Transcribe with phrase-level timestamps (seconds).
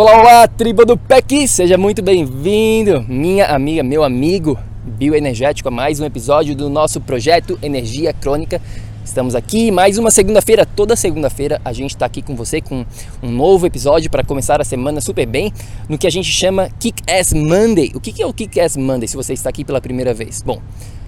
[0.00, 1.46] Olá, olá, tribo do PEC!
[1.46, 7.58] Seja muito bem-vindo, minha amiga, meu amigo bioenergético, a mais um episódio do nosso projeto
[7.62, 8.62] Energia Crônica.
[9.04, 12.86] Estamos aqui mais uma segunda-feira, toda segunda-feira a gente está aqui com você com
[13.22, 15.52] um novo episódio para começar a semana super bem
[15.86, 17.92] no que a gente chama Kick Ass Monday.
[17.94, 20.40] O que é o Kick Ass Monday se você está aqui pela primeira vez?
[20.40, 20.62] Bom,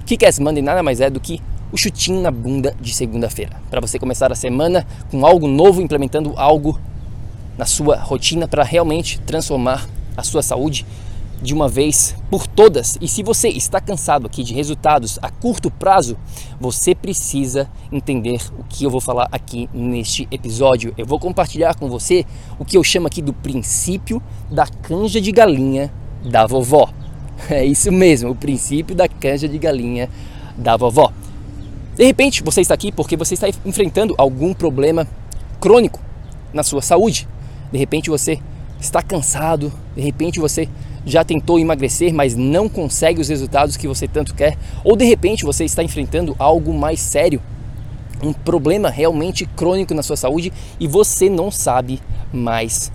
[0.05, 1.41] Kick Ass Monday nada mais é do que
[1.73, 6.35] o chutinho na bunda de segunda-feira, para você começar a semana com algo novo, implementando
[6.37, 6.79] algo
[7.57, 10.87] na sua rotina para realmente transformar a sua saúde
[11.43, 12.97] de uma vez por todas.
[13.01, 16.17] E se você está cansado aqui de resultados a curto prazo,
[16.61, 20.95] você precisa entender o que eu vou falar aqui neste episódio.
[20.97, 22.25] Eu vou compartilhar com você
[22.59, 25.93] o que eu chamo aqui do princípio da canja de galinha
[26.25, 26.89] da vovó.
[27.51, 30.09] É isso mesmo, o princípio da canja de galinha
[30.57, 31.13] da vovó.
[31.97, 35.09] De repente, você está aqui porque você está enfrentando algum problema
[35.59, 35.99] crônico
[36.53, 37.27] na sua saúde.
[37.73, 38.39] De repente você
[38.79, 40.69] está cansado, de repente você
[41.07, 45.45] já tentou emagrecer, mas não consegue os resultados que você tanto quer, ou de repente
[45.45, 47.41] você está enfrentando algo mais sério,
[48.23, 52.01] um problema realmente crônico na sua saúde e você não sabe
[52.33, 52.93] mais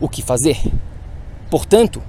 [0.00, 0.58] o que fazer.
[1.50, 2.00] Portanto,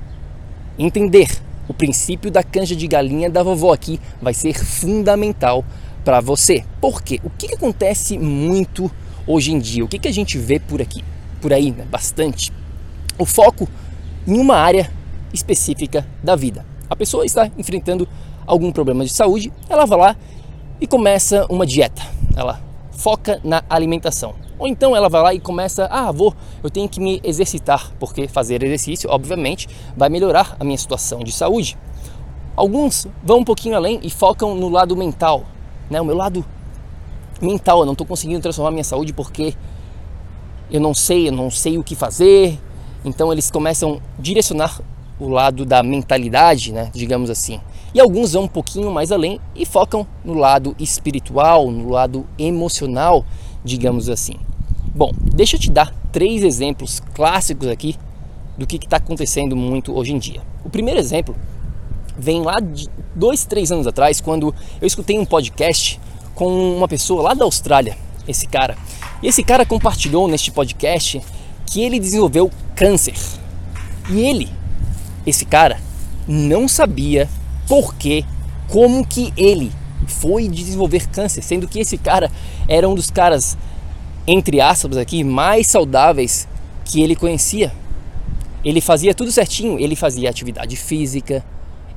[0.78, 5.66] entender o princípio da canja de galinha da vovó aqui vai ser fundamental
[6.06, 6.64] para você.
[6.80, 7.20] Por quê?
[7.24, 8.90] O que acontece muito
[9.28, 9.84] hoje em dia?
[9.84, 11.04] O que a gente vê por aqui?
[11.41, 11.85] Por aí, né?
[11.90, 12.53] bastante,
[13.18, 13.68] o foco
[14.28, 14.91] em uma área
[15.34, 16.66] específica da vida.
[16.90, 18.07] A pessoa está enfrentando
[18.46, 20.16] algum problema de saúde, ela vai lá
[20.80, 22.01] e começa uma dieta.
[22.35, 24.35] Ela foca na alimentação.
[24.59, 28.28] Ou então ela vai lá e começa, ah, vou, eu tenho que me exercitar, porque
[28.28, 31.78] fazer exercício, obviamente, vai melhorar a minha situação de saúde.
[32.56, 35.46] Alguns vão um pouquinho além e focam no lado mental,
[35.90, 36.00] né?
[36.00, 36.46] O meu lado
[37.41, 39.56] mental, eu não estou conseguindo transformar minha saúde porque
[40.72, 42.58] eu não sei, eu não sei o que fazer.
[43.04, 44.80] Então eles começam a direcionar
[45.20, 47.59] o lado da mentalidade, né, digamos assim.
[47.94, 53.26] E alguns vão um pouquinho mais além e focam no lado espiritual, no lado emocional,
[53.64, 54.36] digamos assim.
[54.96, 57.96] Bom, deixa eu te dar três exemplos clássicos aqui
[58.58, 60.42] do que está acontecendo muito hoje em dia.
[60.64, 61.36] O primeiro exemplo
[62.18, 66.00] vem lá de dois, três anos atrás, quando eu escutei um podcast
[66.36, 68.78] com uma pessoa lá da Austrália, esse cara.
[69.22, 71.22] E esse cara compartilhou neste podcast
[71.66, 73.14] que ele desenvolveu câncer.
[74.09, 74.50] E ele,
[75.26, 75.80] esse cara,
[76.28, 77.30] não sabia
[77.68, 78.26] por que,
[78.68, 79.72] como que ele
[80.08, 82.31] foi desenvolver câncer, sendo que esse cara
[82.68, 83.58] era um dos caras,
[84.28, 86.48] entre aspas aqui, mais saudáveis
[86.84, 87.72] que ele conhecia.
[88.64, 91.44] Ele fazia tudo certinho, ele fazia atividade física,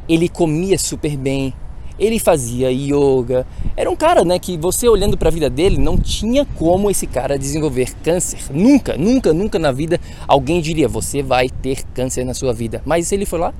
[0.08, 1.52] ele comia super bem,
[1.98, 3.46] ele fazia yoga.
[3.76, 7.06] Era um cara, né, que você olhando para a vida dele não tinha como esse
[7.06, 8.38] cara desenvolver câncer.
[8.52, 12.82] Nunca, nunca, nunca na vida alguém diria você vai ter câncer na sua vida.
[12.84, 13.54] Mas ele foi lá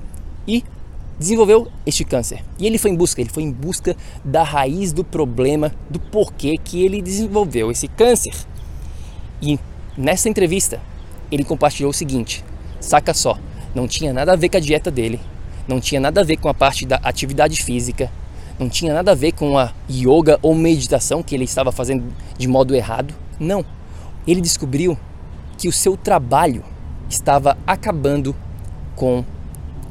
[0.47, 0.65] e
[1.19, 2.45] desenvolveu este câncer.
[2.59, 6.57] E ele foi em busca, ele foi em busca da raiz do problema, do porquê
[6.63, 8.35] que ele desenvolveu esse câncer.
[9.41, 9.59] E
[9.97, 10.81] nessa entrevista,
[11.31, 12.45] ele compartilhou o seguinte:
[12.81, 13.39] saca só,
[13.75, 15.21] não tinha nada a ver com a dieta dele,
[15.69, 18.11] não tinha nada a ver com a parte da atividade física,
[18.59, 22.05] não tinha nada a ver com a yoga ou meditação que ele estava fazendo
[22.39, 23.15] de modo errado.
[23.39, 23.65] Não.
[24.27, 24.97] Ele descobriu
[25.59, 26.65] que o seu trabalho
[27.09, 28.35] estava acabando
[28.95, 29.25] com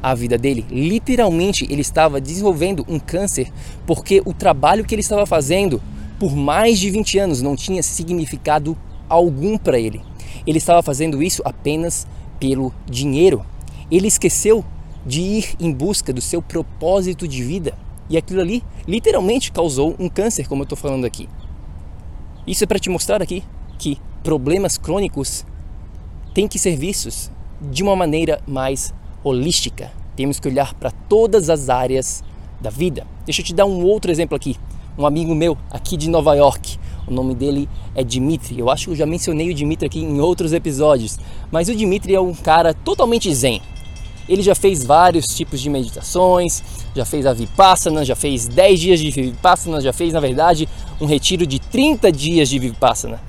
[0.02, 0.66] a vida dele.
[0.70, 3.50] Literalmente, ele estava desenvolvendo um câncer
[3.86, 5.80] porque o trabalho que ele estava fazendo
[6.18, 8.76] por mais de 20 anos não tinha significado
[9.08, 10.02] algum para ele.
[10.46, 12.06] Ele estava fazendo isso apenas
[12.38, 13.44] pelo dinheiro.
[13.90, 14.64] Ele esqueceu
[15.06, 17.74] de ir em busca do seu propósito de vida.
[18.08, 21.28] E aquilo ali literalmente causou um câncer, como eu estou falando aqui.
[22.46, 23.42] Isso é para te mostrar aqui
[23.78, 25.44] que problemas crônicos
[26.34, 27.30] têm que ser vistos
[27.60, 28.92] de uma maneira mais
[29.22, 29.90] holística.
[30.16, 32.22] Temos que olhar para todas as áreas
[32.60, 33.06] da vida.
[33.24, 34.56] Deixa eu te dar um outro exemplo aqui.
[34.96, 38.58] Um amigo meu aqui de Nova York, o nome dele é Dimitri.
[38.58, 41.18] Eu acho que eu já mencionei o Dimitri aqui em outros episódios,
[41.50, 43.60] mas o Dimitri é um cara totalmente zen.
[44.28, 46.62] Ele já fez vários tipos de meditações,
[46.94, 50.68] já fez a Vipassana, já fez 10 dias de Vipassana, já fez, na verdade,
[51.00, 53.20] um retiro de 30 dias de Vipassana.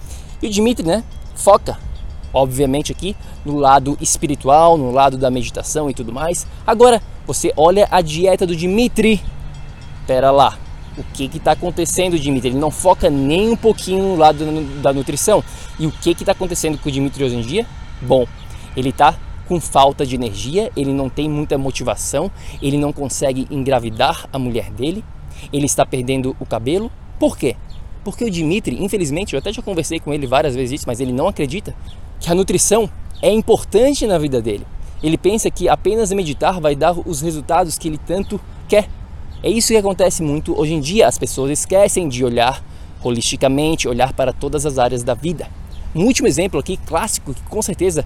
[0.42, 1.04] E o Dimitri, né,
[1.36, 1.78] foca,
[2.34, 3.16] obviamente, aqui
[3.46, 6.48] no lado espiritual, no lado da meditação e tudo mais.
[6.66, 9.22] Agora, você olha a dieta do Dimitri.
[10.08, 10.58] Pera lá,
[10.98, 12.50] o que está acontecendo, Dimitri?
[12.50, 14.46] Ele não foca nem um pouquinho no lado
[14.82, 15.44] da nutrição.
[15.80, 17.66] E o que está acontecendo com o Dimitri hoje em dia?
[18.02, 18.26] Bom,
[18.78, 19.16] ele está
[19.48, 22.32] com falta de energia, ele não tem muita motivação,
[22.62, 25.04] ele não consegue engravidar a mulher dele,
[25.52, 26.92] ele está perdendo o cabelo.
[27.20, 27.56] Por quê?
[28.04, 31.12] Porque o Dimitri, infelizmente, eu até já conversei com ele várias vezes isso, mas ele
[31.12, 31.76] não acredita
[32.20, 32.90] que a nutrição
[33.22, 34.66] é importante na vida dele.
[35.02, 38.88] Ele pensa que apenas meditar vai dar os resultados que ele tanto quer.
[39.44, 41.08] É isso que acontece muito hoje em dia.
[41.08, 42.64] As pessoas esquecem de olhar
[43.04, 45.48] holisticamente, olhar para todas as áreas da vida.
[45.94, 48.06] Um último exemplo aqui, clássico, que com certeza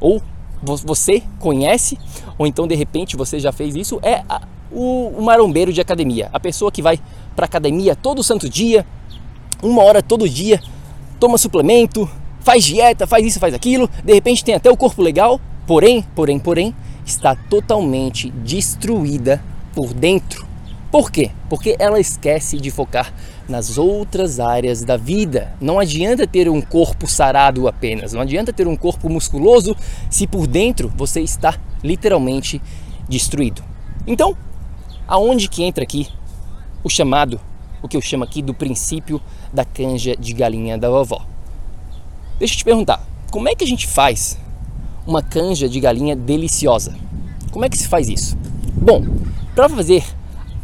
[0.00, 0.22] ou
[0.62, 1.98] você conhece,
[2.36, 4.22] ou então de repente você já fez isso, é
[4.70, 6.28] o, o marombeiro de academia.
[6.32, 6.98] A pessoa que vai
[7.34, 8.86] para academia todo santo dia,
[9.62, 10.60] uma hora todo dia,
[11.20, 12.08] toma suplemento,
[12.40, 16.38] faz dieta, faz isso, faz aquilo, de repente tem até o corpo legal, porém, porém,
[16.38, 16.74] porém,
[17.04, 19.42] está totalmente destruída
[19.74, 20.47] por dentro.
[20.90, 21.30] Por quê?
[21.50, 23.12] Porque ela esquece de focar
[23.46, 25.54] nas outras áreas da vida.
[25.60, 29.76] Não adianta ter um corpo sarado apenas, não adianta ter um corpo musculoso
[30.10, 32.60] se por dentro você está literalmente
[33.08, 33.62] destruído.
[34.06, 34.34] Então,
[35.06, 36.08] aonde que entra aqui
[36.82, 37.38] o chamado,
[37.82, 39.20] o que eu chamo aqui do princípio
[39.52, 41.26] da canja de galinha da vovó?
[42.38, 44.38] Deixa eu te perguntar, como é que a gente faz
[45.06, 46.94] uma canja de galinha deliciosa?
[47.50, 48.36] Como é que se faz isso?
[48.74, 49.04] Bom,
[49.54, 50.04] para fazer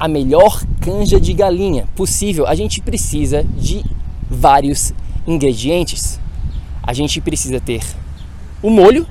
[0.04, 3.82] a melhor canja de galinha possível, a gente precisa de
[4.28, 4.92] vários
[5.26, 6.20] ingredientes.
[6.82, 7.82] A gente precisa ter
[8.62, 9.06] o molho,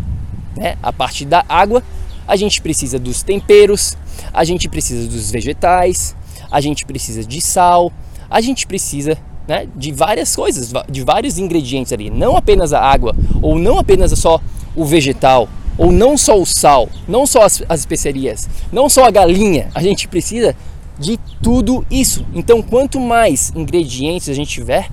[0.56, 1.82] né, a parte da água,
[2.28, 3.98] a gente precisa dos temperos,
[4.32, 6.16] a gente precisa dos vegetais,
[6.52, 7.92] a gente precisa de sal,
[8.30, 9.18] a gente precisa
[9.48, 14.12] né, de várias coisas, de vários ingredientes ali, não apenas a água, ou não apenas
[14.12, 14.40] só
[14.76, 19.10] o vegetal, ou não só o sal, não só as, as especiarias, não só a
[19.10, 20.56] galinha, a gente precisa
[20.98, 22.26] de tudo isso.
[22.34, 24.90] Então, quanto mais ingredientes a gente tiver,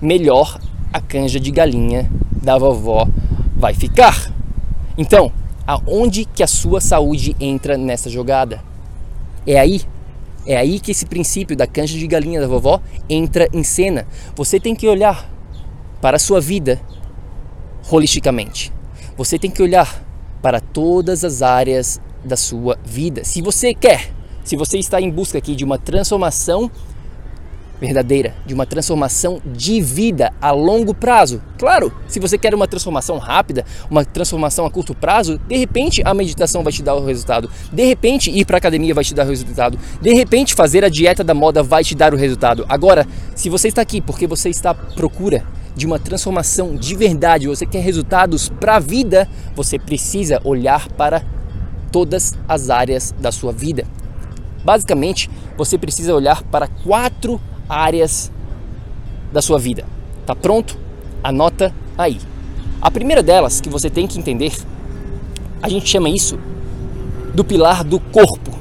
[0.00, 0.58] melhor
[0.92, 2.10] a canja de galinha
[2.42, 3.08] da vovó
[3.56, 4.32] vai ficar.
[4.96, 5.32] Então,
[5.66, 8.62] aonde que a sua saúde entra nessa jogada?
[9.46, 9.82] É aí.
[10.46, 14.06] É aí que esse princípio da canja de galinha da vovó entra em cena.
[14.36, 15.30] Você tem que olhar
[16.00, 16.80] para a sua vida
[17.90, 18.70] holisticamente.
[19.16, 20.04] Você tem que olhar
[20.42, 23.24] para todas as áreas da sua vida.
[23.24, 24.12] Se você quer
[24.44, 26.70] se você está em busca aqui de uma transformação
[27.80, 31.42] verdadeira, de uma transformação de vida a longo prazo.
[31.58, 36.14] Claro, se você quer uma transformação rápida, uma transformação a curto prazo, de repente a
[36.14, 37.50] meditação vai te dar o resultado.
[37.72, 39.78] De repente ir para academia vai te dar o resultado.
[40.00, 42.64] De repente fazer a dieta da moda vai te dar o resultado.
[42.68, 47.48] Agora, se você está aqui porque você está à procura de uma transformação de verdade,
[47.48, 51.24] você quer resultados para a vida, você precisa olhar para
[51.90, 53.84] todas as áreas da sua vida.
[54.64, 58.32] Basicamente, você precisa olhar para quatro áreas
[59.32, 59.84] da sua vida.
[60.24, 60.78] Tá pronto?
[61.22, 62.18] Anota aí.
[62.80, 64.52] A primeira delas que você tem que entender,
[65.62, 66.38] a gente chama isso
[67.34, 68.52] do pilar do corpo,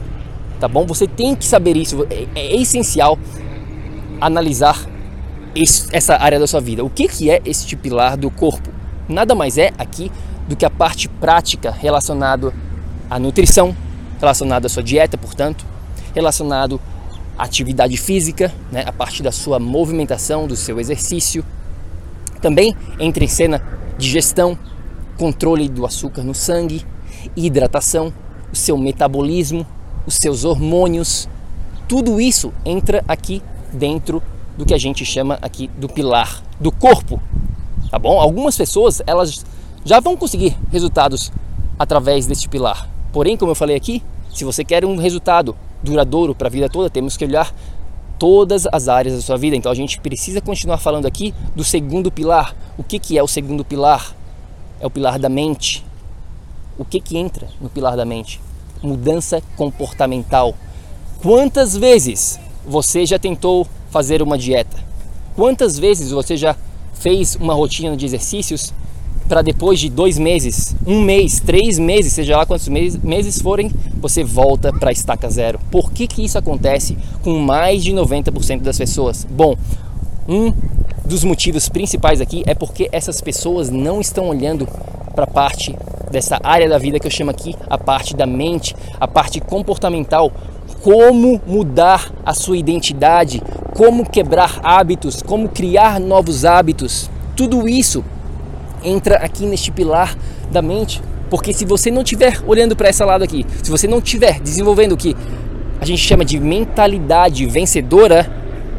[0.59, 0.85] tá bom?
[0.85, 3.19] Você tem que saber isso, é, é essencial
[4.19, 4.89] analisar
[5.53, 6.83] esse, essa área da sua vida.
[6.83, 8.69] O que, que é este pilar do corpo?
[9.07, 10.11] Nada mais é aqui
[10.47, 12.53] do que a parte prática relacionada
[13.09, 13.75] à nutrição,
[14.19, 15.65] relacionada à sua dieta, portanto,
[16.13, 16.79] relacionado
[17.37, 21.43] à atividade física, né, a parte da sua movimentação, do seu exercício.
[22.41, 23.61] Também entra em cena
[23.97, 24.57] digestão,
[25.17, 26.85] controle do açúcar no sangue,
[27.35, 28.13] hidratação,
[28.51, 29.65] o seu metabolismo,
[30.05, 31.27] os seus hormônios.
[31.87, 33.41] Tudo isso entra aqui
[33.71, 34.21] dentro
[34.57, 37.21] do que a gente chama aqui do pilar do corpo,
[37.89, 38.19] tá bom?
[38.19, 39.45] Algumas pessoas elas
[39.83, 41.31] já vão conseguir resultados
[41.77, 42.89] através deste pilar.
[43.11, 44.03] Porém, como eu falei aqui,
[44.33, 47.53] se você quer um resultado duradouro para a vida toda, temos que olhar
[48.17, 49.55] todas as áreas da sua vida.
[49.55, 52.55] Então a gente precisa continuar falando aqui do segundo pilar.
[52.77, 54.15] O que, que é o segundo pilar?
[54.79, 55.85] É o pilar da mente.
[56.77, 58.39] O que, que entra no pilar da mente?
[58.81, 60.55] Mudança comportamental.
[61.21, 64.77] Quantas vezes você já tentou fazer uma dieta?
[65.35, 66.55] Quantas vezes você já
[66.93, 68.73] fez uma rotina de exercícios
[69.27, 74.23] para depois de dois meses, um mês, três meses, seja lá quantos meses, forem, você
[74.23, 75.59] volta para a estaca zero.
[75.71, 79.25] Por que, que isso acontece com mais de 90% das pessoas?
[79.29, 79.55] Bom,
[80.27, 80.53] um
[81.05, 84.67] dos motivos principais aqui é porque essas pessoas não estão olhando
[85.13, 85.75] para a parte
[86.11, 90.31] dessa área da vida que eu chamo aqui a parte da mente, a parte comportamental,
[90.81, 93.41] como mudar a sua identidade,
[93.75, 97.09] como quebrar hábitos, como criar novos hábitos.
[97.35, 98.03] Tudo isso
[98.83, 100.17] entra aqui neste pilar
[100.51, 103.99] da mente, porque se você não estiver olhando para esse lado aqui, se você não
[103.99, 105.15] estiver desenvolvendo o que
[105.79, 108.31] a gente chama de mentalidade vencedora,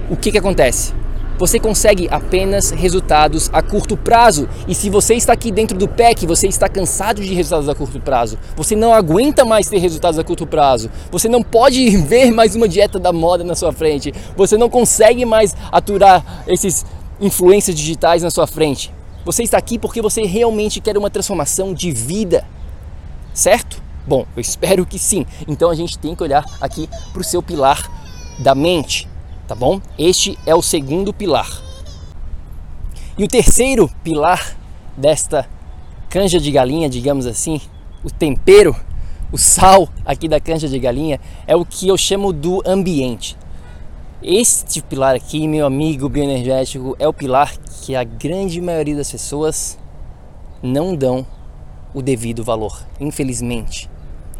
[0.08, 0.92] o que, que acontece?
[1.36, 4.48] Você consegue apenas resultados a curto prazo.
[4.68, 7.98] E se você está aqui dentro do PEC, você está cansado de resultados a curto
[7.98, 8.38] prazo.
[8.56, 10.90] Você não aguenta mais ter resultados a curto prazo.
[11.10, 14.14] Você não pode ver mais uma dieta da moda na sua frente.
[14.36, 16.86] Você não consegue mais aturar esses
[17.20, 18.92] influências digitais na sua frente.
[19.24, 22.46] Você está aqui porque você realmente quer uma transformação de vida,
[23.32, 23.82] certo?
[24.06, 25.24] Bom, eu espero que sim.
[25.48, 27.90] Então a gente tem que olhar aqui para o seu pilar
[28.38, 29.08] da mente,
[29.48, 29.80] tá bom?
[29.98, 31.48] Este é o segundo pilar.
[33.16, 34.56] E o terceiro pilar
[34.96, 35.48] desta
[36.10, 37.60] canja de galinha, digamos assim,
[38.04, 38.76] o tempero,
[39.32, 43.36] o sal aqui da canja de galinha, é o que eu chamo do ambiente.
[44.22, 49.78] Este pilar aqui, meu amigo bioenergético, é o pilar que a grande maioria das pessoas
[50.62, 51.26] não dão
[51.92, 53.90] o devido valor, infelizmente.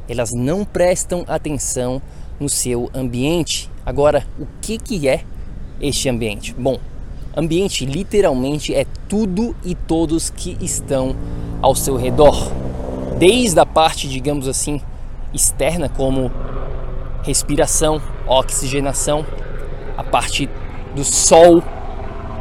[0.08, 2.00] Elas não prestam atenção
[2.40, 3.70] no seu ambiente.
[3.84, 5.22] Agora, o que, que é
[5.80, 6.54] este ambiente?
[6.54, 6.78] Bom,
[7.36, 11.14] ambiente literalmente é tudo e todos que estão
[11.60, 12.50] ao seu redor.
[13.18, 14.80] Desde a parte, digamos assim,
[15.32, 16.30] externa, como
[17.22, 19.26] respiração, oxigenação,
[19.96, 20.48] a parte
[20.94, 21.62] do sol,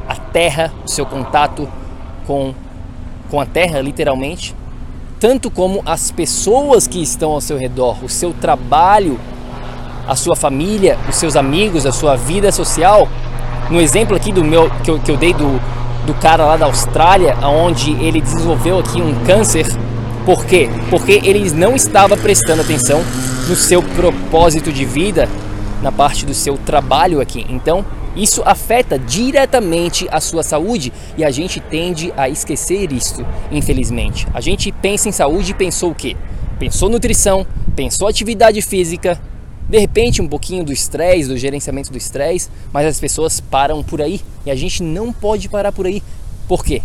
[0.08, 1.68] a terra, o seu contato
[2.26, 2.54] com,
[3.30, 4.56] com a terra, literalmente,
[5.20, 9.20] tanto como as pessoas que estão ao seu redor, o seu trabalho,
[10.08, 13.08] a sua família, os seus amigos, a sua vida social.
[13.70, 15.60] No exemplo aqui do meu que eu, que eu dei do,
[16.06, 19.66] do cara lá da Austrália, onde ele desenvolveu aqui um câncer.
[20.26, 20.70] Por quê?
[20.90, 23.02] Porque ele não estava prestando atenção
[23.48, 25.28] no seu propósito de vida
[25.84, 27.46] na parte do seu trabalho aqui.
[27.50, 27.86] Então,
[28.16, 34.26] isso afeta diretamente a sua saúde e a gente tende a esquecer isso, infelizmente.
[34.34, 36.16] A gente pensa em saúde e pensou o quê?
[36.58, 39.20] Pensou nutrição, pensou atividade física,
[39.68, 44.02] de repente um pouquinho do estresse, do gerenciamento do estresse, mas as pessoas param por
[44.02, 46.02] aí e a gente não pode parar por aí.
[46.48, 46.82] Por quê?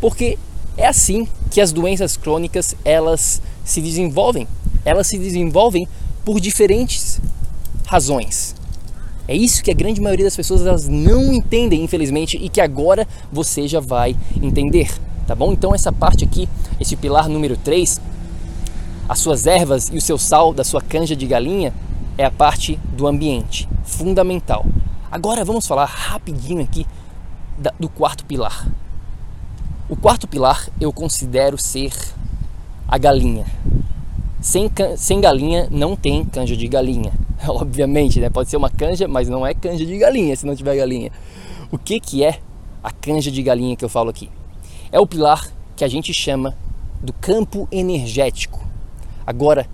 [0.00, 0.38] Porque
[0.76, 4.46] é assim que as doenças crônicas elas se desenvolvem.
[4.84, 5.88] Elas se desenvolvem
[6.24, 7.20] por diferentes
[7.86, 8.54] razões.
[9.26, 13.08] É isso que a grande maioria das pessoas elas não entendem, infelizmente, e que agora
[13.32, 14.92] você já vai entender,
[15.26, 15.52] tá bom?
[15.52, 16.48] Então essa parte aqui,
[16.78, 18.00] esse pilar número 3,
[19.08, 21.72] as suas ervas e o seu sal da sua canja de galinha
[22.18, 24.66] é a parte do ambiente, fundamental.
[25.10, 26.86] Agora vamos falar rapidinho aqui
[27.78, 28.68] do quarto pilar.
[29.88, 31.92] O quarto pilar eu considero ser
[32.86, 33.46] a galinha.
[34.40, 37.12] Sem, sem galinha não tem canja de galinha.
[37.48, 38.30] obviamente, né?
[38.30, 41.10] Pode ser uma canja, mas não é canja de galinha se não tiver galinha.
[41.70, 42.38] O que, que é
[42.82, 44.30] a canja de galinha que eu falo aqui?
[44.90, 46.56] É o pilar que a gente chama
[47.00, 48.66] do campo energético.
[49.26, 49.66] Agora,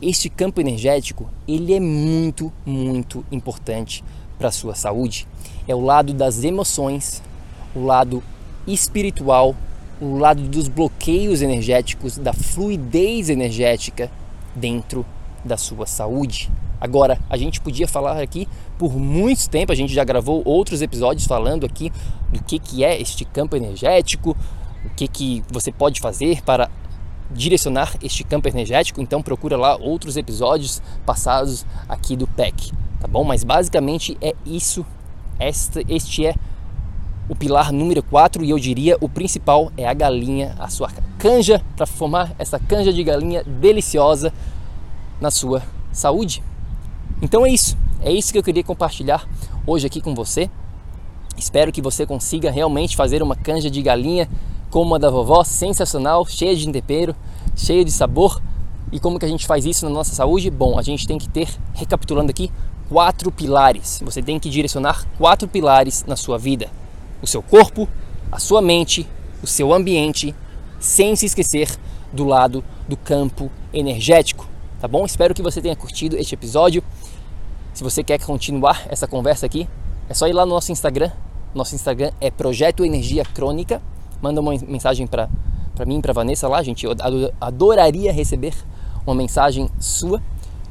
[0.00, 4.04] este campo energético, ele é muito, muito importante
[4.38, 5.26] para a sua saúde.
[5.66, 7.22] É o lado das emoções,
[7.74, 8.22] o lado
[8.66, 9.54] espiritual,
[10.00, 14.10] o lado dos bloqueios energéticos, da fluidez energética
[14.54, 15.06] dentro
[15.44, 16.50] da sua saúde.
[16.80, 18.46] Agora, a gente podia falar aqui
[18.78, 21.90] por muito tempo, a gente já gravou outros episódios falando aqui
[22.30, 24.36] do que, que é este campo energético,
[24.84, 26.70] o que, que você pode fazer para
[27.30, 33.24] direcionar este campo energético, então procura lá outros episódios passados aqui do PEC, tá bom?
[33.24, 34.86] Mas basicamente é isso,
[35.40, 36.34] este, este é
[37.28, 41.60] o pilar número 4 e eu diria o principal é a galinha, a sua canja,
[41.74, 44.32] para formar essa canja de galinha deliciosa
[45.20, 46.42] na sua saúde.
[47.20, 49.26] Então é isso, é isso que eu queria compartilhar
[49.66, 50.50] hoje aqui com você.
[51.36, 54.28] Espero que você consiga realmente fazer uma canja de galinha
[54.70, 57.16] como a da vovó, sensacional, cheia de tempero,
[57.54, 58.42] cheia de sabor.
[58.92, 60.50] E como que a gente faz isso na nossa saúde?
[60.50, 62.50] Bom, a gente tem que ter, recapitulando aqui,
[62.88, 64.00] quatro pilares.
[64.04, 66.70] Você tem que direcionar quatro pilares na sua vida:
[67.22, 67.88] o seu corpo,
[68.30, 69.08] a sua mente,
[69.42, 70.34] o seu ambiente,
[70.78, 71.68] sem se esquecer
[72.12, 74.48] do lado do campo energético.
[74.80, 75.04] Tá bom?
[75.04, 76.82] Espero que você tenha curtido este episódio.
[77.76, 79.68] Se você quer continuar essa conversa aqui,
[80.08, 81.10] é só ir lá no nosso Instagram.
[81.54, 83.82] Nosso Instagram é Projeto Energia Crônica.
[84.22, 85.28] Manda uma mensagem para
[85.86, 86.62] mim, para Vanessa lá.
[86.62, 86.86] Gente
[87.38, 88.54] adoraria receber
[89.06, 90.22] uma mensagem sua.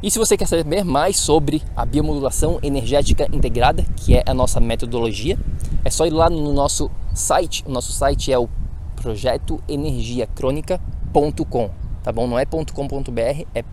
[0.02, 4.60] E se você quer saber mais sobre a biomodulação energética integrada, que é a nossa
[4.60, 5.38] metodologia,
[5.84, 7.64] é só ir lá no nosso site.
[7.68, 8.50] O nosso site é o
[8.96, 11.70] projetoenergiacronica.com,
[12.02, 12.26] tá bom?
[12.26, 13.64] Não é .com.br, é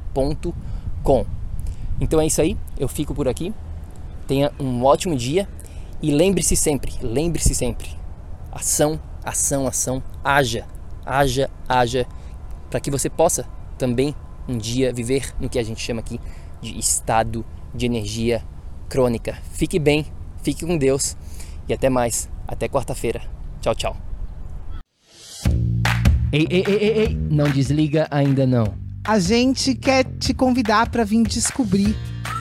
[1.03, 1.25] .com.
[2.01, 3.55] Então é isso aí, eu fico por aqui.
[4.27, 5.49] Tenha um ótimo dia
[6.03, 7.89] e lembre-se sempre, lembre-se sempre.
[8.51, 10.67] Ação, ação, ação, haja,
[11.07, 12.07] haja, haja,
[12.69, 13.47] para que você possa
[13.79, 14.15] também
[14.49, 16.21] um dia viver no que a gente chama aqui
[16.61, 18.43] de estado de energia
[18.89, 19.39] crônica.
[19.53, 20.07] Fique bem,
[20.43, 21.17] fique com Deus
[21.69, 22.29] e até mais.
[22.47, 23.23] Até quarta-feira.
[23.61, 23.97] Tchau, tchau.
[26.33, 28.75] Ei, ei, ei, ei, ei, não desliga ainda não.
[29.05, 31.97] A gente quer te convidar para vir descobrir